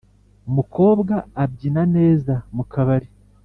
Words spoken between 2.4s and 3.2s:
mukabari.